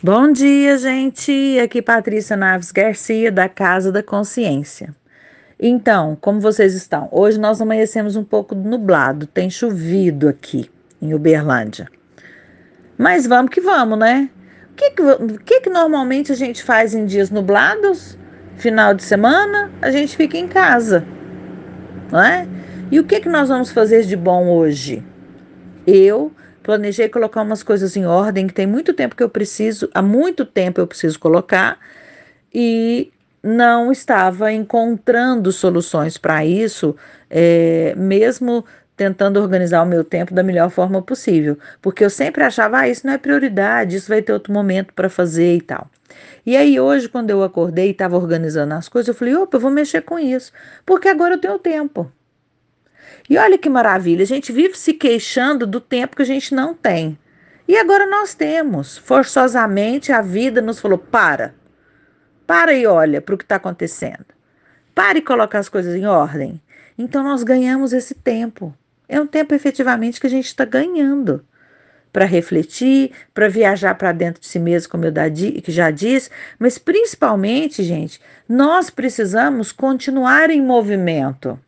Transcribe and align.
Bom 0.00 0.30
dia, 0.30 0.78
gente. 0.78 1.58
Aqui 1.58 1.82
Patrícia 1.82 2.36
Naves 2.36 2.70
Garcia, 2.70 3.32
da 3.32 3.48
Casa 3.48 3.90
da 3.90 4.00
Consciência. 4.00 4.94
Então, 5.58 6.16
como 6.20 6.40
vocês 6.40 6.72
estão? 6.72 7.08
Hoje 7.10 7.36
nós 7.36 7.60
amanhecemos 7.60 8.14
um 8.14 8.22
pouco 8.22 8.54
nublado, 8.54 9.26
tem 9.26 9.50
chovido 9.50 10.28
aqui 10.28 10.70
em 11.02 11.14
Uberlândia. 11.14 11.88
Mas 12.96 13.26
vamos 13.26 13.50
que 13.50 13.60
vamos, 13.60 13.98
né? 13.98 14.30
O 14.70 14.74
que 14.76 14.90
que, 14.92 15.02
que, 15.44 15.60
que 15.62 15.70
normalmente 15.70 16.30
a 16.30 16.36
gente 16.36 16.62
faz 16.62 16.94
em 16.94 17.04
dias 17.04 17.28
nublados? 17.28 18.16
Final 18.54 18.94
de 18.94 19.02
semana, 19.02 19.68
a 19.82 19.90
gente 19.90 20.16
fica 20.16 20.38
em 20.38 20.46
casa, 20.46 21.04
não 22.12 22.22
é? 22.22 22.46
E 22.88 23.00
o 23.00 23.04
que, 23.04 23.18
que 23.18 23.28
nós 23.28 23.48
vamos 23.48 23.72
fazer 23.72 24.04
de 24.04 24.16
bom 24.16 24.48
hoje? 24.48 25.02
Eu 25.84 26.30
planejei 26.68 27.08
colocar 27.08 27.40
umas 27.40 27.62
coisas 27.62 27.96
em 27.96 28.04
ordem 28.04 28.46
que 28.46 28.52
tem 28.52 28.66
muito 28.66 28.92
tempo 28.92 29.16
que 29.16 29.22
eu 29.22 29.30
preciso, 29.30 29.88
há 29.94 30.02
muito 30.02 30.44
tempo 30.44 30.78
eu 30.78 30.86
preciso 30.86 31.18
colocar 31.18 31.78
e 32.52 33.10
não 33.42 33.90
estava 33.90 34.52
encontrando 34.52 35.50
soluções 35.50 36.18
para 36.18 36.44
isso, 36.44 36.94
é, 37.30 37.94
mesmo 37.96 38.66
tentando 38.94 39.40
organizar 39.40 39.82
o 39.82 39.86
meu 39.86 40.04
tempo 40.04 40.34
da 40.34 40.42
melhor 40.42 40.68
forma 40.68 41.00
possível, 41.00 41.56
porque 41.80 42.04
eu 42.04 42.10
sempre 42.10 42.44
achava, 42.44 42.80
ah, 42.80 42.88
isso 42.88 43.06
não 43.06 43.14
é 43.14 43.18
prioridade, 43.18 43.96
isso 43.96 44.10
vai 44.10 44.20
ter 44.20 44.34
outro 44.34 44.52
momento 44.52 44.92
para 44.92 45.08
fazer 45.08 45.56
e 45.56 45.62
tal. 45.62 45.90
E 46.44 46.54
aí 46.54 46.78
hoje, 46.78 47.08
quando 47.08 47.30
eu 47.30 47.42
acordei 47.42 47.86
e 47.86 47.92
estava 47.92 48.18
organizando 48.18 48.74
as 48.74 48.90
coisas, 48.90 49.08
eu 49.08 49.14
falei, 49.14 49.34
opa, 49.34 49.56
eu 49.56 49.60
vou 49.62 49.70
mexer 49.70 50.02
com 50.02 50.18
isso, 50.18 50.52
porque 50.84 51.08
agora 51.08 51.32
eu 51.32 51.38
tenho 51.38 51.58
tempo. 51.58 52.12
E 53.28 53.36
olha 53.36 53.58
que 53.58 53.68
maravilha, 53.68 54.22
a 54.22 54.26
gente 54.26 54.52
vive 54.52 54.76
se 54.76 54.94
queixando 54.94 55.66
do 55.66 55.80
tempo 55.80 56.16
que 56.16 56.22
a 56.22 56.26
gente 56.26 56.54
não 56.54 56.74
tem. 56.74 57.18
E 57.66 57.76
agora 57.76 58.06
nós 58.06 58.34
temos. 58.34 58.96
Forçosamente 58.96 60.10
a 60.10 60.22
vida 60.22 60.62
nos 60.62 60.80
falou: 60.80 60.98
para, 60.98 61.54
para 62.46 62.72
e 62.72 62.86
olha 62.86 63.20
para 63.20 63.34
o 63.34 63.38
que 63.38 63.44
está 63.44 63.56
acontecendo. 63.56 64.26
Para 64.94 65.18
e 65.18 65.22
colocar 65.22 65.58
as 65.58 65.68
coisas 65.68 65.94
em 65.94 66.06
ordem. 66.06 66.60
Então 66.96 67.22
nós 67.22 67.42
ganhamos 67.42 67.92
esse 67.92 68.14
tempo. 68.14 68.74
É 69.08 69.20
um 69.20 69.26
tempo 69.26 69.54
efetivamente 69.54 70.20
que 70.20 70.26
a 70.26 70.30
gente 70.30 70.46
está 70.46 70.64
ganhando 70.64 71.44
para 72.12 72.24
refletir, 72.24 73.12
para 73.32 73.48
viajar 73.48 73.94
para 73.94 74.12
dentro 74.12 74.40
de 74.40 74.46
si 74.46 74.58
mesmo, 74.58 74.90
como 74.90 75.04
eu 75.04 75.12
já 75.68 75.90
disse, 75.90 76.30
mas 76.58 76.78
principalmente, 76.78 77.82
gente, 77.82 78.20
nós 78.48 78.90
precisamos 78.90 79.72
continuar 79.72 80.50
em 80.50 80.60
movimento. 80.60 81.58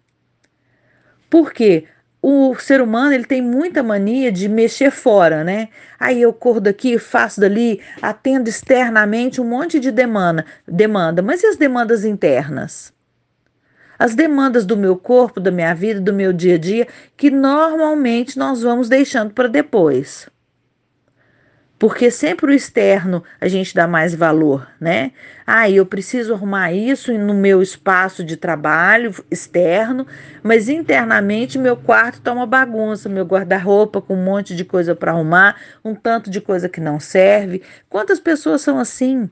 Porque 1.31 1.87
o 2.21 2.55
ser 2.57 2.83
humano 2.83 3.15
ele 3.15 3.25
tem 3.25 3.41
muita 3.41 3.83
mania 3.83 4.31
de 4.31 4.49
mexer 4.49 4.91
fora, 4.91 5.43
né? 5.43 5.69
Aí 5.99 6.21
eu 6.21 6.33
corro 6.33 6.61
daqui, 6.61 6.99
faço 6.99 7.41
dali, 7.41 7.81
atendo 8.03 8.49
externamente 8.49 9.41
um 9.41 9.45
monte 9.45 9.81
de 9.81 9.91
demanda, 9.91 10.45
demanda. 10.69 11.23
Mas 11.23 11.43
e 11.43 11.47
as 11.47 11.57
demandas 11.57 12.05
internas? 12.05 12.93
As 13.99 14.15
demandas 14.15 14.67
do 14.67 14.77
meu 14.77 14.97
corpo, 14.97 15.41
da 15.41 15.51
minha 15.51 15.75
vida, 15.75 16.01
do 16.01 16.13
meu 16.13 16.33
dia 16.33 16.57
a 16.57 16.59
dia, 16.59 16.89
que 17.17 17.31
normalmente 17.31 18.39
nós 18.39 18.63
vamos 18.63 18.89
deixando 18.89 19.33
para 19.33 19.49
depois 19.49 20.29
porque 21.81 22.11
sempre 22.11 22.45
o 22.45 22.55
externo 22.55 23.25
a 23.41 23.49
gente 23.49 23.75
dá 23.75 23.87
mais 23.87 24.15
valor, 24.15 24.69
né? 24.79 25.13
Ah, 25.47 25.69
eu 25.71 25.87
preciso 25.87 26.35
arrumar 26.35 26.71
isso 26.71 27.11
no 27.17 27.33
meu 27.33 27.63
espaço 27.63 28.23
de 28.23 28.37
trabalho 28.37 29.15
externo, 29.31 30.07
mas 30.43 30.69
internamente 30.69 31.59
meu 31.59 31.79
quarto 31.79 32.19
está 32.19 32.35
uma 32.35 32.45
bagunça, 32.45 33.09
meu 33.09 33.25
guarda-roupa 33.25 34.03
com 34.03 34.13
um 34.15 34.23
monte 34.23 34.55
de 34.55 34.63
coisa 34.63 34.95
para 34.95 35.13
arrumar, 35.13 35.57
um 35.83 35.95
tanto 35.95 36.29
de 36.29 36.39
coisa 36.39 36.69
que 36.69 36.83
não 36.83 37.01
serve. 37.01 37.63
Quantas 37.89 38.21
pessoas 38.21 38.61
são 38.61 38.79
assim? 38.79 39.31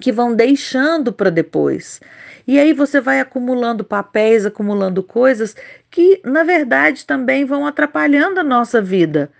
Que 0.00 0.10
vão 0.10 0.34
deixando 0.34 1.12
para 1.12 1.28
depois. 1.28 2.00
E 2.46 2.58
aí 2.58 2.72
você 2.72 3.02
vai 3.02 3.20
acumulando 3.20 3.84
papéis, 3.84 4.46
acumulando 4.46 5.02
coisas 5.02 5.54
que, 5.90 6.22
na 6.24 6.42
verdade, 6.42 7.04
também 7.04 7.44
vão 7.44 7.66
atrapalhando 7.66 8.40
a 8.40 8.44
nossa 8.44 8.80
vida, 8.80 9.30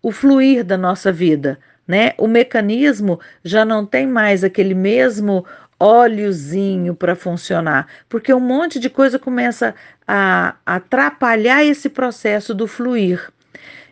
o 0.00 0.10
fluir 0.10 0.64
da 0.64 0.78
nossa 0.78 1.12
vida 1.12 1.58
né? 1.92 2.14
O 2.16 2.26
mecanismo 2.26 3.20
já 3.44 3.66
não 3.66 3.84
tem 3.84 4.06
mais 4.06 4.42
aquele 4.42 4.72
mesmo 4.72 5.44
óleozinho 5.78 6.94
para 6.94 7.14
funcionar, 7.14 7.86
porque 8.08 8.32
um 8.32 8.40
monte 8.40 8.80
de 8.80 8.88
coisa 8.88 9.18
começa 9.18 9.74
a 10.08 10.56
atrapalhar 10.64 11.62
esse 11.62 11.90
processo 11.90 12.54
do 12.54 12.66
fluir. 12.66 13.30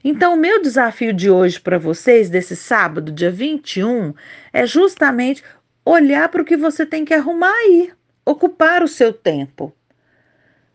Então, 0.03 0.33
o 0.33 0.37
meu 0.39 0.63
desafio 0.63 1.13
de 1.13 1.29
hoje 1.29 1.61
para 1.61 1.77
vocês, 1.77 2.31
desse 2.31 2.57
sábado, 2.57 3.13
dia 3.13 3.31
21, 3.31 4.15
é 4.51 4.65
justamente 4.65 5.45
olhar 5.85 6.27
para 6.31 6.41
o 6.41 6.45
que 6.45 6.57
você 6.57 6.87
tem 6.87 7.05
que 7.05 7.13
arrumar 7.13 7.53
aí, 7.53 7.93
ocupar 8.25 8.83
o 8.83 8.89
seu 8.89 9.13
tempo. 9.13 9.75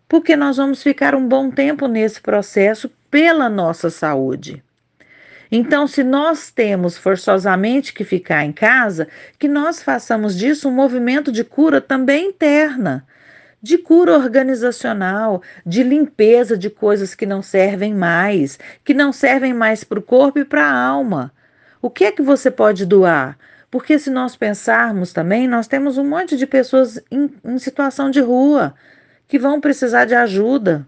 Porque 0.07 0.35
nós 0.35 0.57
vamos 0.57 0.83
ficar 0.83 1.15
um 1.15 1.27
bom 1.27 1.49
tempo 1.49 1.87
nesse 1.87 2.21
processo 2.21 2.87
pela 3.09 3.49
nossa 3.49 3.89
saúde. 3.89 4.63
Então, 5.51 5.87
se 5.87 6.03
nós 6.03 6.51
temos 6.51 6.97
forçosamente 6.97 7.93
que 7.93 8.03
ficar 8.03 8.43
em 8.43 8.51
casa, 8.51 9.07
que 9.37 9.47
nós 9.47 9.81
façamos 9.81 10.35
disso 10.37 10.67
um 10.67 10.71
movimento 10.71 11.31
de 11.31 11.43
cura 11.43 11.79
também 11.79 12.29
interna, 12.29 13.05
de 13.61 13.77
cura 13.77 14.13
organizacional, 14.13 15.41
de 15.65 15.81
limpeza 15.81 16.57
de 16.57 16.69
coisas 16.69 17.15
que 17.15 17.25
não 17.25 17.41
servem 17.41 17.93
mais, 17.93 18.59
que 18.83 18.93
não 18.93 19.11
servem 19.11 19.53
mais 19.53 19.83
para 19.83 19.99
o 19.99 20.03
corpo 20.03 20.39
e 20.39 20.45
para 20.45 20.65
a 20.65 20.85
alma. 20.85 21.31
O 21.81 21.89
que 21.89 22.05
é 22.05 22.11
que 22.11 22.21
você 22.21 22.49
pode 22.51 22.85
doar? 22.85 23.37
Porque 23.71 23.99
se 23.99 24.09
nós 24.09 24.35
pensarmos 24.35 25.11
também, 25.11 25.47
nós 25.47 25.67
temos 25.67 25.97
um 25.97 26.03
monte 26.07 26.37
de 26.37 26.47
pessoas 26.47 27.01
em, 27.11 27.29
em 27.43 27.57
situação 27.57 28.09
de 28.09 28.21
rua 28.21 28.73
que 29.27 29.39
vão 29.39 29.59
precisar 29.59 30.05
de 30.05 30.15
ajuda. 30.15 30.87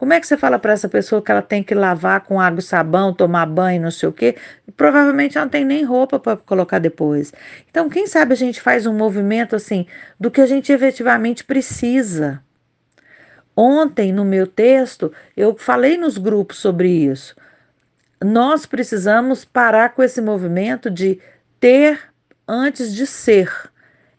Como 0.00 0.14
é 0.14 0.18
que 0.18 0.26
você 0.26 0.38
fala 0.38 0.58
para 0.58 0.72
essa 0.72 0.88
pessoa 0.88 1.20
que 1.20 1.30
ela 1.30 1.42
tem 1.42 1.62
que 1.62 1.74
lavar 1.74 2.22
com 2.22 2.40
água 2.40 2.60
e 2.60 2.62
sabão, 2.62 3.12
tomar 3.12 3.44
banho, 3.44 3.82
não 3.82 3.90
sei 3.90 4.08
o 4.08 4.12
quê? 4.14 4.34
Provavelmente 4.74 5.36
ela 5.36 5.44
não 5.44 5.50
tem 5.50 5.62
nem 5.62 5.84
roupa 5.84 6.18
para 6.18 6.38
colocar 6.38 6.78
depois. 6.78 7.34
Então, 7.68 7.86
quem 7.86 8.06
sabe 8.06 8.32
a 8.32 8.36
gente 8.36 8.62
faz 8.62 8.86
um 8.86 8.94
movimento 8.94 9.54
assim 9.54 9.84
do 10.18 10.30
que 10.30 10.40
a 10.40 10.46
gente 10.46 10.72
efetivamente 10.72 11.44
precisa. 11.44 12.42
Ontem, 13.54 14.10
no 14.10 14.24
meu 14.24 14.46
texto, 14.46 15.12
eu 15.36 15.54
falei 15.54 15.98
nos 15.98 16.16
grupos 16.16 16.56
sobre 16.56 16.88
isso. 16.88 17.36
Nós 18.24 18.64
precisamos 18.64 19.44
parar 19.44 19.90
com 19.90 20.02
esse 20.02 20.22
movimento 20.22 20.90
de 20.90 21.20
ter 21.60 22.00
antes 22.48 22.94
de 22.94 23.06
ser. 23.06 23.52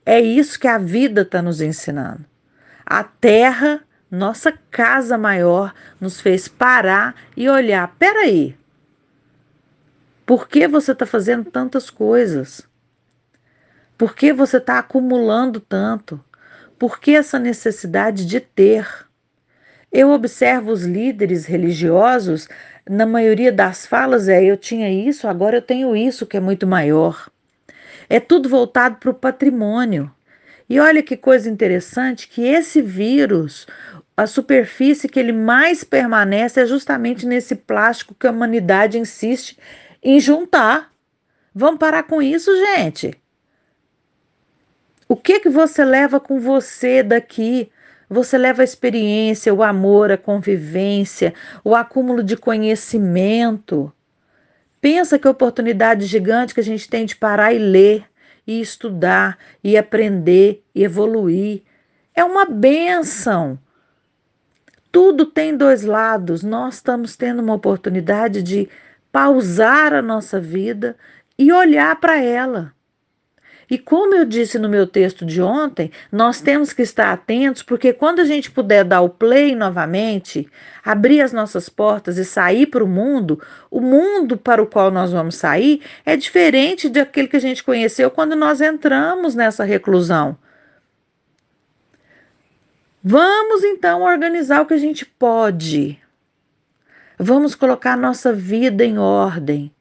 É 0.05 0.21
isso 0.21 0.59
que 0.59 0.67
a 0.67 0.77
vida 0.77 1.21
está 1.23 1.41
nos 1.41 1.59
ensinando. 1.59 2.23
A 2.85 3.03
terra 3.03 3.81
nossa 4.11 4.51
casa 4.69 5.17
maior 5.17 5.73
nos 5.99 6.19
fez 6.19 6.49
parar 6.49 7.15
e 7.35 7.49
olhar. 7.49 7.95
Peraí, 7.97 8.57
por 10.25 10.49
que 10.49 10.67
você 10.67 10.91
está 10.91 11.05
fazendo 11.05 11.49
tantas 11.49 11.89
coisas? 11.89 12.67
Por 13.97 14.13
que 14.13 14.33
você 14.33 14.57
está 14.57 14.79
acumulando 14.79 15.61
tanto? 15.61 16.23
Por 16.77 16.99
que 16.99 17.15
essa 17.15 17.39
necessidade 17.39 18.25
de 18.25 18.41
ter? 18.41 18.87
Eu 19.91 20.09
observo 20.09 20.71
os 20.71 20.83
líderes 20.83 21.45
religiosos, 21.45 22.49
na 22.89 23.05
maioria 23.05 23.51
das 23.51 23.85
falas 23.85 24.27
é: 24.27 24.43
eu 24.43 24.57
tinha 24.57 24.89
isso, 24.89 25.27
agora 25.27 25.57
eu 25.57 25.61
tenho 25.61 25.95
isso, 25.95 26.25
que 26.25 26.35
é 26.35 26.39
muito 26.39 26.65
maior. 26.65 27.29
É 28.09 28.19
tudo 28.19 28.49
voltado 28.49 28.97
para 28.97 29.09
o 29.09 29.13
patrimônio. 29.13 30.11
E 30.71 30.79
olha 30.79 31.03
que 31.03 31.17
coisa 31.17 31.49
interessante 31.49 32.29
que 32.29 32.47
esse 32.47 32.81
vírus, 32.81 33.67
a 34.15 34.25
superfície 34.25 35.09
que 35.09 35.19
ele 35.19 35.33
mais 35.33 35.83
permanece 35.83 36.61
é 36.61 36.65
justamente 36.65 37.25
nesse 37.25 37.57
plástico 37.57 38.15
que 38.17 38.25
a 38.25 38.31
humanidade 38.31 38.97
insiste 38.97 39.57
em 40.01 40.17
juntar. 40.17 40.89
Vamos 41.53 41.77
parar 41.77 42.03
com 42.03 42.21
isso, 42.21 42.49
gente. 42.55 43.13
O 45.09 45.17
que 45.17 45.41
que 45.41 45.49
você 45.49 45.83
leva 45.83 46.21
com 46.21 46.39
você 46.39 47.03
daqui? 47.03 47.69
Você 48.09 48.37
leva 48.37 48.61
a 48.61 48.63
experiência, 48.63 49.53
o 49.53 49.61
amor, 49.61 50.09
a 50.09 50.17
convivência, 50.17 51.33
o 51.65 51.75
acúmulo 51.75 52.23
de 52.23 52.37
conhecimento. 52.37 53.91
Pensa 54.79 55.19
que 55.19 55.27
oportunidade 55.27 56.05
gigante 56.05 56.53
que 56.53 56.61
a 56.61 56.63
gente 56.63 56.87
tem 56.87 57.05
de 57.05 57.17
parar 57.17 57.51
e 57.51 57.59
ler, 57.59 58.05
e 58.45 58.59
estudar, 58.61 59.37
e 59.63 59.77
aprender, 59.77 60.63
e 60.73 60.83
evoluir. 60.83 61.63
É 62.13 62.23
uma 62.23 62.45
benção. 62.45 63.57
Tudo 64.91 65.25
tem 65.25 65.55
dois 65.55 65.83
lados. 65.83 66.43
Nós 66.43 66.75
estamos 66.75 67.15
tendo 67.15 67.41
uma 67.41 67.53
oportunidade 67.53 68.43
de 68.43 68.67
pausar 69.11 69.93
a 69.93 70.01
nossa 70.01 70.39
vida 70.39 70.97
e 71.37 71.51
olhar 71.51 71.99
para 71.99 72.21
ela. 72.21 72.73
E 73.71 73.77
como 73.77 74.13
eu 74.13 74.25
disse 74.25 74.59
no 74.59 74.67
meu 74.67 74.85
texto 74.85 75.25
de 75.25 75.41
ontem, 75.41 75.91
nós 76.11 76.41
temos 76.41 76.73
que 76.73 76.81
estar 76.81 77.13
atentos, 77.13 77.63
porque 77.63 77.93
quando 77.93 78.19
a 78.19 78.25
gente 78.25 78.51
puder 78.51 78.83
dar 78.83 78.99
o 78.99 79.07
play 79.07 79.55
novamente, 79.55 80.45
abrir 80.83 81.21
as 81.21 81.31
nossas 81.31 81.69
portas 81.69 82.17
e 82.17 82.25
sair 82.25 82.67
para 82.67 82.83
o 82.83 82.87
mundo, 82.87 83.41
o 83.71 83.79
mundo 83.79 84.35
para 84.35 84.61
o 84.61 84.67
qual 84.67 84.91
nós 84.91 85.13
vamos 85.13 85.35
sair 85.35 85.81
é 86.05 86.17
diferente 86.17 86.89
daquele 86.89 87.29
que 87.29 87.37
a 87.37 87.39
gente 87.39 87.63
conheceu 87.63 88.11
quando 88.11 88.35
nós 88.35 88.59
entramos 88.59 89.35
nessa 89.35 89.63
reclusão. 89.63 90.37
Vamos 93.01 93.63
então 93.63 94.01
organizar 94.01 94.63
o 94.63 94.65
que 94.65 94.73
a 94.73 94.77
gente 94.77 95.05
pode. 95.05 95.97
Vamos 97.17 97.55
colocar 97.55 97.95
nossa 97.95 98.33
vida 98.33 98.83
em 98.83 98.97
ordem. 98.97 99.73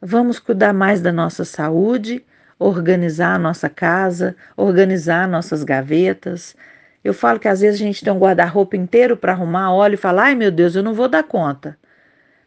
Vamos 0.00 0.38
cuidar 0.38 0.72
mais 0.72 1.02
da 1.02 1.12
nossa 1.12 1.44
saúde 1.44 2.24
organizar 2.58 3.34
a 3.34 3.38
nossa 3.38 3.68
casa, 3.68 4.36
organizar 4.56 5.28
nossas 5.28 5.64
gavetas. 5.64 6.56
Eu 7.04 7.12
falo 7.12 7.40
que 7.40 7.48
às 7.48 7.60
vezes 7.60 7.80
a 7.80 7.84
gente 7.84 8.04
tem 8.04 8.12
um 8.12 8.18
guarda-roupa 8.18 8.76
inteiro 8.76 9.16
para 9.16 9.32
arrumar, 9.32 9.74
olha 9.74 9.94
e 9.94 9.98
fala: 9.98 10.24
ai 10.24 10.34
meu 10.34 10.50
Deus, 10.50 10.74
eu 10.74 10.82
não 10.82 10.94
vou 10.94 11.08
dar 11.08 11.24
conta. 11.24 11.76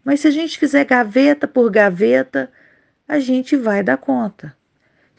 Mas 0.04 0.20
se 0.20 0.28
a 0.28 0.32
gente 0.32 0.60
fizer 0.60 0.86
gaveta 0.86 1.48
por 1.48 1.70
gaveta, 1.72 2.52
a 3.08 3.20
gente 3.20 3.56
vai 3.56 3.84
dar 3.84 3.98
conta. 3.98 4.56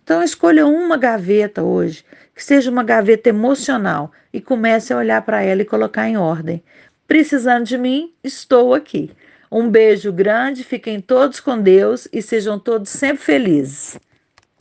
Então 0.02 0.22
escolha 0.22 0.64
uma 0.64 0.96
gaveta 0.96 1.64
hoje, 1.64 2.04
que 2.34 2.42
seja 2.42 2.70
uma 2.70 2.84
gaveta 2.84 3.28
emocional, 3.28 4.12
e 4.32 4.40
comece 4.40 4.92
a 4.92 4.96
olhar 4.96 5.20
para 5.22 5.42
ela 5.42 5.62
e 5.62 5.64
colocar 5.64 6.08
em 6.08 6.16
ordem. 6.16 6.62
Precisando 7.08 7.64
de 7.64 7.76
mim, 7.76 8.12
estou 8.22 8.74
aqui. 8.74 9.10
Um 9.50 9.68
beijo 9.70 10.12
grande, 10.12 10.62
fiquem 10.62 11.00
todos 11.00 11.40
com 11.40 11.60
Deus 11.60 12.06
e 12.12 12.20
sejam 12.20 12.58
todos 12.58 12.90
sempre 12.90 13.22
felizes. 13.24 13.98